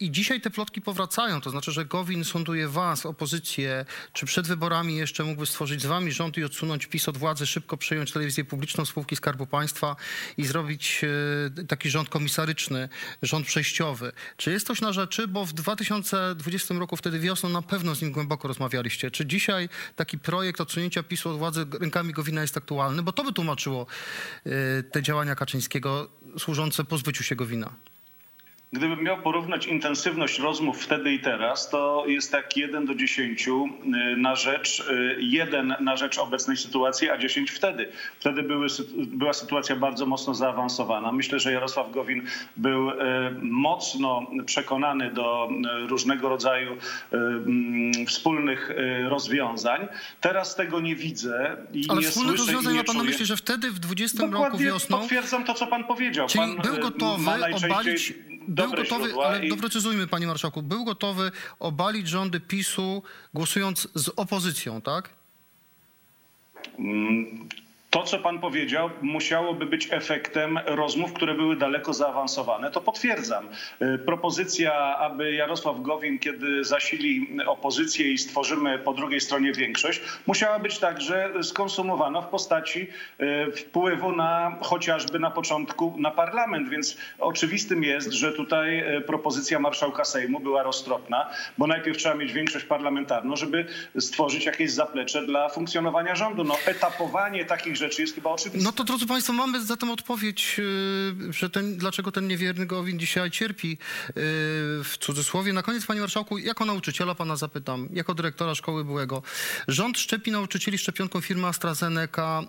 I 0.00 0.10
dzisiaj 0.10 0.40
te 0.40 0.50
plotki 0.50 0.80
powracają, 0.80 1.40
to 1.40 1.50
znaczy, 1.50 1.72
że 1.72 1.84
Gowin 1.84 2.24
sąduje 2.24 2.68
was, 2.68 3.06
opozycję, 3.06 3.84
czy 4.12 4.26
przed 4.26 4.46
wyborami 4.46 4.96
jeszcze 4.96 5.24
mógłby 5.24 5.46
stworzyć 5.46 5.82
z 5.82 5.86
wami 5.86 6.12
rząd 6.12 6.38
i 6.38 6.44
odsunąć 6.44 6.86
PiS 6.86 7.08
od 7.08 7.18
władzy, 7.18 7.46
szybko 7.46 7.76
przejąć 7.76 8.12
telewizję 8.12 8.44
publiczną, 8.44 8.84
spółki 8.84 9.16
Skarbu 9.16 9.46
Państwa 9.46 9.96
i 10.36 10.46
zrobić 10.46 11.00
e, 11.58 11.64
taki 11.66 11.90
rząd 11.90 12.08
komisaryczny, 12.08 12.88
rząd 13.22 13.46
przejściowy. 13.46 14.12
Czy 14.36 14.52
jest 14.52 14.66
coś 14.66 14.80
na 14.80 14.92
rzeczy? 14.92 15.28
Bo 15.34 15.44
w 15.44 15.52
2020 15.52 16.74
roku, 16.74 16.96
wtedy 16.96 17.18
wiosną, 17.18 17.48
na 17.48 17.62
pewno 17.62 17.94
z 17.94 18.02
nim 18.02 18.12
głęboko 18.12 18.48
rozmawialiście. 18.48 19.10
Czy 19.10 19.26
dzisiaj 19.26 19.68
taki 19.96 20.18
projekt 20.18 20.60
odsunięcia 20.60 21.02
PiSu 21.02 21.30
od 21.30 21.38
władzy 21.38 21.66
rękami 21.80 22.12
Gowina 22.12 22.42
jest 22.42 22.56
aktualny? 22.56 23.02
Bo 23.02 23.12
to 23.12 23.24
by 23.24 23.32
tłumaczyło 23.32 23.86
e, 24.46 24.82
te 24.82 25.02
działania 25.02 25.34
Kaczyńskiego 25.34 26.08
służące 26.38 26.84
pozbyciu 26.84 27.22
się 27.22 27.36
Gowina. 27.36 27.74
Gdybym 28.74 29.02
miał 29.02 29.22
porównać 29.22 29.66
intensywność 29.66 30.38
rozmów 30.38 30.82
wtedy 30.82 31.12
i 31.12 31.20
teraz, 31.20 31.70
to 31.70 32.04
jest 32.06 32.32
tak 32.32 32.56
1 32.56 32.86
do 32.86 32.94
10 32.94 33.48
y, 33.48 33.52
na 34.16 34.36
rzecz, 34.36 34.84
1 35.18 35.70
y, 35.70 35.76
na 35.80 35.96
rzecz 35.96 36.18
obecnej 36.18 36.56
sytuacji, 36.56 37.10
a 37.10 37.18
10 37.18 37.50
wtedy. 37.50 37.88
Wtedy 38.20 38.42
były, 38.42 38.66
była 39.06 39.32
sytuacja 39.32 39.76
bardzo 39.76 40.06
mocno 40.06 40.34
zaawansowana. 40.34 41.12
Myślę, 41.12 41.40
że 41.40 41.52
Jarosław 41.52 41.90
Gowin 41.90 42.22
był 42.56 42.90
y, 42.90 42.94
mocno 43.42 44.26
przekonany 44.46 45.10
do 45.10 45.48
różnego 45.88 46.28
rodzaju 46.28 46.76
mm, 47.12 48.06
wspólnych 48.06 48.70
rozwiązań. 49.08 49.88
Teraz 50.20 50.56
tego 50.56 50.80
nie 50.80 50.96
widzę 50.96 51.56
i 51.72 51.84
Ale 51.88 52.00
nie 52.00 52.06
wspólne 52.06 52.28
słyszę 52.28 52.42
rozwiązania 52.42 52.78
ma 52.78 52.84
pan 52.84 52.96
na 52.96 53.04
myśli, 53.04 53.26
że 53.26 53.36
wtedy 53.36 53.70
w 53.70 53.78
20 53.78 54.18
Dokładnie 54.18 54.44
roku 54.44 54.58
wiosną... 54.58 54.98
potwierdzam 54.98 55.44
to, 55.44 55.54
co 55.54 55.66
pan 55.66 55.84
powiedział. 55.84 56.28
Czyli 56.28 56.40
pan 56.40 56.56
był 56.56 56.82
gotowy 56.82 57.30
obalić 57.66 58.14
był 58.48 58.70
gotowy, 58.70 59.14
ale 59.24 59.46
i... 59.46 59.48
doprecyzujmy, 59.48 60.06
panie 60.06 60.26
marszałku, 60.26 60.62
był 60.62 60.84
gotowy 60.84 61.30
obalić 61.58 62.08
rządy 62.08 62.40
PiSu 62.40 63.02
głosując 63.34 63.88
z 63.94 64.08
opozycją, 64.16 64.80
tak? 64.80 65.10
To, 67.94 68.02
co 68.02 68.18
pan 68.18 68.38
powiedział, 68.38 68.90
musiałoby 69.02 69.66
być 69.66 69.88
efektem 69.90 70.58
rozmów, 70.66 71.12
które 71.12 71.34
były 71.34 71.56
daleko 71.56 71.92
zaawansowane. 71.92 72.70
To 72.70 72.80
potwierdzam. 72.80 73.48
Y, 73.82 73.98
propozycja, 73.98 74.96
aby 74.98 75.32
Jarosław 75.32 75.82
Gowin, 75.82 76.18
kiedy 76.18 76.64
zasili 76.64 77.28
opozycję 77.46 78.12
i 78.12 78.18
stworzymy 78.18 78.78
po 78.78 78.92
drugiej 78.92 79.20
stronie 79.20 79.52
większość, 79.52 80.00
musiała 80.26 80.58
być 80.58 80.78
także 80.78 81.30
skonsumowana 81.42 82.20
w 82.20 82.28
postaci 82.28 82.86
y, 83.20 83.52
wpływu 83.52 84.12
na 84.12 84.58
chociażby 84.62 85.18
na 85.18 85.30
początku 85.30 85.94
na 85.98 86.10
parlament. 86.10 86.68
Więc 86.68 86.96
oczywistym 87.18 87.84
jest, 87.84 88.12
że 88.12 88.32
tutaj 88.32 88.96
y, 88.96 89.00
propozycja 89.00 89.58
marszałka 89.58 90.04
Sejmu 90.04 90.40
była 90.40 90.62
roztropna, 90.62 91.30
bo 91.58 91.66
najpierw 91.66 91.98
trzeba 91.98 92.14
mieć 92.14 92.32
większość 92.32 92.64
parlamentarną, 92.64 93.36
żeby 93.36 93.66
stworzyć 93.98 94.46
jakieś 94.46 94.70
zaplecze 94.70 95.26
dla 95.26 95.48
funkcjonowania 95.48 96.14
rządu. 96.14 96.44
No, 96.44 96.56
etapowanie 96.66 97.44
takich 97.44 97.76
rzeczy 97.76 97.83
rzeczy 97.84 98.02
jest 98.02 98.14
chyba. 98.14 98.36
No 98.54 98.72
to 98.72 98.84
drodzy 98.84 99.06
Państwo, 99.06 99.32
mamy 99.32 99.64
zatem 99.64 99.90
odpowiedź, 99.90 100.56
y, 100.58 101.32
że 101.32 101.50
ten, 101.50 101.76
dlaczego 101.76 102.12
ten 102.12 102.28
niewierny 102.28 102.66
Gowin 102.66 102.98
dzisiaj 102.98 103.30
cierpi 103.30 103.72
y, 103.72 103.76
w 104.84 104.94
cudzysłowie. 105.00 105.52
Na 105.52 105.62
koniec, 105.62 105.86
Panie 105.86 106.00
Marszałku, 106.00 106.38
jako 106.38 106.64
nauczyciela 106.64 107.14
Pana 107.14 107.36
zapytam, 107.36 107.88
jako 107.92 108.14
dyrektora 108.14 108.54
szkoły 108.54 108.84
byłego. 108.84 109.22
Rząd 109.68 109.98
szczepi 109.98 110.30
nauczycieli 110.30 110.78
szczepionką 110.78 111.20
firmy 111.20 111.46
AstraZeneca, 111.46 112.42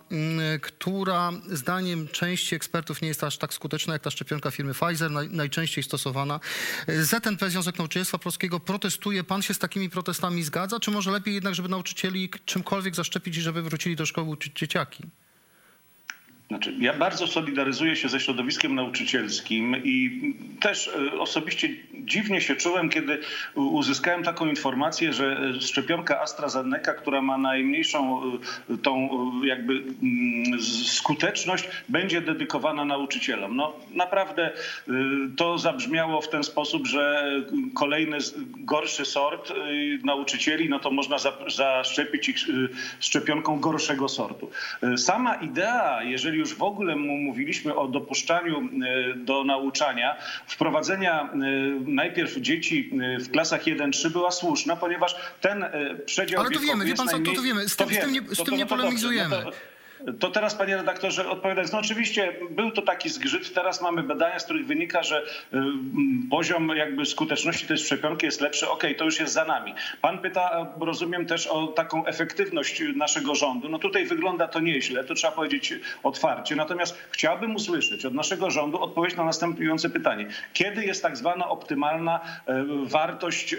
y, 0.56 0.60
która 0.60 1.32
zdaniem 1.51 2.08
części 2.08 2.56
ekspertów 2.56 3.01
nie 3.01 3.08
jest 3.08 3.24
aż 3.24 3.38
tak 3.38 3.54
skuteczna 3.54 3.94
jak 3.94 4.01
ta 4.01 4.12
szczepionka 4.12 4.51
firmy 4.51 4.74
Pfizer, 4.74 5.12
naj, 5.12 5.30
najczęściej 5.30 5.84
stosowana. 5.84 6.39
ZNP, 6.88 7.50
Związek 7.50 7.77
Nauczycielstwa 7.77 8.18
Polskiego, 8.18 8.60
protestuje. 8.60 9.24
Pan 9.24 9.42
się 9.42 9.54
z 9.54 9.60
takimi 9.60 9.89
protestami 9.89 10.44
zgadza? 10.44 10.80
Czy 10.80 10.92
może 10.92 11.12
lepiej 11.12 11.34
jednak, 11.34 11.56
żeby 11.56 11.70
nauczycieli 11.70 12.30
czymkolwiek 12.46 12.96
zaszczepić 12.96 13.38
i 13.38 13.42
żeby 13.42 13.62
wrócili 13.62 13.96
do 13.96 14.06
szkoły 14.06 14.30
uczyć 14.30 14.60
dzieciaki? 14.60 15.04
Znaczy, 16.48 16.74
ja 16.80 16.94
bardzo 16.94 17.28
solidaryzuję 17.28 17.96
się 17.96 18.10
ze 18.10 18.20
środowiskiem 18.20 18.75
nauczycielskim 18.75 19.75
i 19.84 20.22
też 20.62 20.88
e, 20.88 21.20
osobiście 21.20 21.70
dziwnie 21.94 22.42
się 22.42 22.56
czułem, 22.56 22.90
kiedy 22.90 23.20
uzyskałem 23.56 24.24
taką 24.24 24.46
informację, 24.46 25.14
że 25.14 25.52
e, 25.58 25.62
szczepionka 25.62 26.22
AstraZeneca, 26.22 26.94
która 26.94 27.22
ma 27.22 27.38
najmniejszą 27.38 28.22
e, 28.70 28.78
tą 28.78 29.10
jakby 29.44 29.74
mm, 29.74 30.62
skuteczność, 30.62 31.68
będzie 31.90 32.22
dedykowana 32.22 32.86
nauczycielom. 32.86 33.56
No 33.56 33.74
naprawdę 33.94 34.52
to 35.38 35.58
zabrzmiało 35.58 36.22
w 36.22 36.30
ten 36.30 36.44
sposób, 36.44 36.88
że 36.88 37.34
kolejny 37.74 38.18
gorszy 38.58 39.06
sort 39.06 39.54
nauczycieli, 40.04 40.70
no 40.70 40.80
to 40.80 40.92
można 40.92 41.18
zaszczepić 41.48 42.30
ich 42.30 42.38
szczepionką 43.00 43.60
gorszego 43.60 44.10
sortu. 44.10 44.50
Sama 44.98 45.36
idea, 45.36 46.04
jeżeli 46.04 46.35
jeżeli 46.36 46.50
już 46.50 46.56
w 46.60 46.63
ogóle 46.63 46.96
mówiliśmy 46.96 47.75
o 47.75 47.88
dopuszczaniu 47.88 48.60
e, 48.60 49.13
do 49.15 49.44
nauczania, 49.44 50.18
wprowadzenia 50.48 51.22
e, 51.22 51.38
najpierw 51.88 52.38
dzieci 52.38 52.92
e, 53.01 53.20
w 53.20 53.32
klasach 53.32 53.63
1-3 53.63 54.10
była 54.10 54.32
słuszna, 54.32 54.75
ponieważ 54.75 55.15
ten 55.42 55.65
przedział 56.06 56.42
Ale 56.42 56.51
to 56.51 56.60
wiemy, 56.60 56.86
wie 56.86 56.96
pan 56.96 57.08
co, 57.08 57.20
to, 57.20 57.34
to 57.34 57.42
wiemy, 57.42 57.70
z 57.70 57.75
tym, 57.75 57.89
z 57.89 58.00
tym 58.00 58.12
nie, 58.12 58.22
z 58.22 58.44
tym 58.44 58.58
nie 58.58 58.65
polemizujemy. 58.65 59.36
To 59.36 59.75
teraz, 60.33 60.55
panie 60.55 60.77
redaktorze, 60.77 61.29
odpowiadając, 61.29 61.71
no 61.71 61.79
oczywiście 61.79 62.33
był 62.50 62.71
to 62.71 62.81
taki 62.81 63.09
zgrzyt. 63.09 63.53
Teraz 63.53 63.81
mamy 63.81 64.03
badania, 64.03 64.39
z 64.39 64.43
których 64.45 64.67
wynika, 64.67 65.03
że 65.03 65.24
y, 65.53 65.57
poziom 66.31 66.69
jakby 66.75 67.05
skuteczności 67.05 67.67
tej 67.67 67.77
szczepionki 67.77 68.25
jest 68.25 68.41
lepszy. 68.41 68.69
Okej, 68.69 68.95
to 68.95 69.05
już 69.05 69.19
jest 69.19 69.33
za 69.33 69.45
nami. 69.45 69.74
Pan 70.01 70.19
pyta, 70.19 70.74
rozumiem 70.79 71.25
też 71.25 71.47
o 71.47 71.67
taką 71.67 72.05
efektywność 72.05 72.83
naszego 72.95 73.35
rządu. 73.35 73.69
No 73.69 73.79
tutaj 73.79 74.05
wygląda 74.05 74.47
to 74.47 74.59
nieźle, 74.59 75.03
to 75.03 75.13
trzeba 75.13 75.33
powiedzieć 75.33 75.74
otwarcie. 76.03 76.55
Natomiast 76.55 76.97
chciałbym 77.12 77.55
usłyszeć 77.55 78.05
od 78.05 78.13
naszego 78.13 78.51
rządu 78.51 78.81
odpowiedź 78.81 79.15
na 79.15 79.24
następujące 79.24 79.89
pytanie. 79.89 80.27
Kiedy 80.53 80.85
jest 80.85 81.03
tak 81.03 81.17
zwana 81.17 81.50
optymalna 81.50 82.19
e, 82.45 82.65
wartość 82.83 83.53
e, 83.53 83.57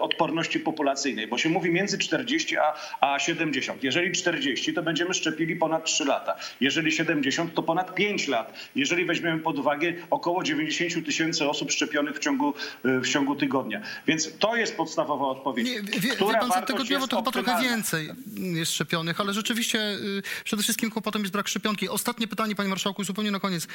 odporności 0.00 0.60
populacyjnej? 0.60 1.26
Bo 1.26 1.38
się 1.38 1.48
mówi 1.48 1.70
między 1.70 1.98
40 1.98 2.56
a, 2.56 2.74
a 3.00 3.18
70. 3.18 3.84
Jeżeli 3.84 4.12
40, 4.12 4.74
to 4.74 4.82
będziemy 4.82 5.14
szczepili 5.26 5.56
ponad 5.56 5.84
3 5.84 6.04
lata. 6.04 6.36
Jeżeli 6.60 6.92
70, 6.92 7.54
to 7.54 7.62
ponad 7.62 7.94
5 7.94 8.28
lat. 8.28 8.52
Jeżeli 8.74 9.04
weźmiemy 9.04 9.40
pod 9.40 9.58
uwagę 9.58 9.94
około 10.10 10.42
90 10.42 11.06
tysięcy 11.06 11.48
osób 11.48 11.72
szczepionych 11.72 12.16
w 12.16 12.18
ciągu, 12.18 12.54
e, 12.84 13.00
w 13.00 13.08
ciągu 13.08 13.36
tygodnia. 13.36 13.80
Więc 14.06 14.38
to 14.38 14.56
jest 14.56 14.76
podstawowa 14.76 15.26
odpowiedź. 15.26 15.66
Nie, 15.66 15.82
wie, 15.82 16.00
wie 16.00 16.10
Która 16.10 16.38
pan, 16.38 16.48
wartość 16.48 16.66
tygodniowo 16.66 17.02
jest 17.02 17.10
to 17.10 17.16
chyba 17.16 17.30
trochę 17.30 17.62
więcej 17.62 18.10
jest 18.36 18.72
szczepionych, 18.72 19.20
ale 19.20 19.32
rzeczywiście 19.32 19.78
y, 19.78 20.22
przede 20.44 20.62
wszystkim 20.62 20.90
kłopotem 20.90 21.22
jest 21.22 21.32
brak 21.32 21.48
szczepionki. 21.48 21.88
Ostatnie 21.88 22.28
pytanie, 22.28 22.54
panie 22.54 22.68
marszałku, 22.68 23.04
zupełnie 23.04 23.30
na 23.30 23.40
koniec. 23.40 23.66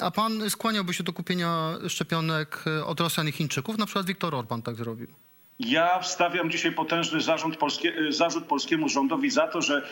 A 0.00 0.10
pan 0.10 0.50
skłaniałby 0.50 0.94
się 0.94 1.04
do 1.04 1.12
kupienia 1.12 1.74
szczepionek 1.88 2.64
y, 2.66 2.84
od 2.84 3.00
Rosjan 3.00 3.28
i 3.28 3.32
Chińczyków? 3.32 3.78
Na 3.78 3.86
przykład 3.86 4.06
Viktor 4.06 4.34
Orban 4.34 4.62
tak 4.62 4.76
zrobił. 4.76 5.29
Ja 5.66 5.98
wstawiam 5.98 6.50
dzisiaj 6.50 6.72
potężny 6.72 7.20
zarzut, 7.20 7.56
polskie, 7.56 7.92
zarzut 8.08 8.44
polskiemu 8.44 8.88
rządowi 8.88 9.30
za 9.30 9.48
to, 9.48 9.62
że 9.62 9.82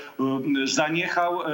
y, 0.61 0.67
zaniechał 0.67 1.43
y, 1.43 1.47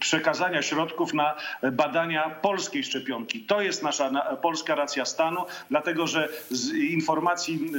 przekazania 0.00 0.62
środków 0.62 1.14
na 1.14 1.34
badania 1.72 2.30
polskiej 2.30 2.84
szczepionki. 2.84 3.40
To 3.40 3.60
jest 3.60 3.82
nasza 3.82 4.10
na, 4.10 4.20
polska 4.22 4.74
racja 4.74 5.04
stanu, 5.04 5.44
dlatego 5.70 6.06
że 6.06 6.28
z 6.50 6.72
informacji 6.72 7.70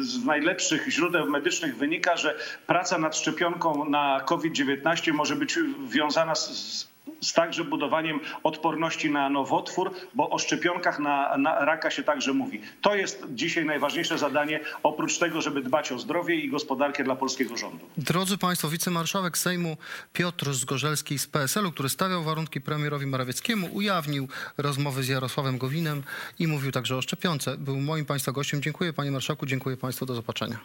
z 0.00 0.24
najlepszych 0.24 0.88
źródeł 0.90 1.30
medycznych 1.30 1.76
wynika, 1.76 2.16
że 2.16 2.34
praca 2.66 2.98
nad 2.98 3.16
szczepionką 3.16 3.90
na 3.90 4.20
COVID-19 4.26 5.12
może 5.12 5.36
być 5.36 5.58
wiązana 5.88 6.34
z, 6.34 6.88
z 7.20 7.32
także 7.32 7.64
budowaniem 7.64 8.20
odporności 8.42 9.10
na 9.10 9.30
nowotwór, 9.30 9.94
bo 10.14 10.30
o 10.30 10.38
szczepionkach 10.38 10.98
na, 10.98 11.36
na 11.36 11.64
raka 11.64 11.90
się 11.90 12.02
także 12.02 12.32
mówi. 12.32 12.60
To 12.82 12.94
jest 12.94 13.26
dzisiaj 13.30 13.64
najważniejsze 13.64 14.18
zadanie, 14.18 14.60
oprócz 14.82 15.18
tego, 15.18 15.40
żeby 15.40 15.62
dbać 15.62 15.92
o 15.92 15.98
zdrowie 15.98 16.34
i 16.34 16.50
gospodarkę 16.50 17.04
dla 17.04 17.16
polskiego 17.16 17.56
rządu. 17.56 17.86
Drodzy 17.96 18.38
Państwo, 18.38 18.68
wicemarszałek 18.68 19.38
Sejmu 19.38 19.76
Piotr 20.12 20.52
Zgorzelski 20.52 21.18
z 21.18 21.26
PSL-u, 21.26 21.72
który 21.72 21.88
stawiał 21.88 22.24
warunki 22.24 22.60
premierowi 22.60 23.06
Morawieckiemu, 23.06 23.68
ujawnił 23.72 24.28
rozmowy 24.58 25.02
z 25.02 25.08
Jarosławem 25.08 25.58
Gowinem 25.58 26.02
i 26.38 26.46
mówił 26.46 26.72
także 26.72 26.96
o 26.96 27.02
szczepionce. 27.02 27.56
Był 27.58 27.80
moim 27.80 28.04
Państwa 28.04 28.32
gościem. 28.32 28.62
Dziękuję 28.62 28.92
Panie 28.92 29.10
Marszałku, 29.10 29.46
dziękuję 29.46 29.76
Państwu, 29.76 30.06
do 30.06 30.14
zobaczenia. 30.14 30.58